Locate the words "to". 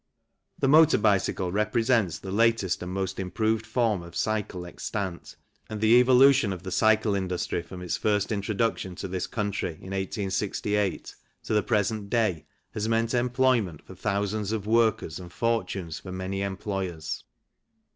8.95-9.07, 11.43-11.53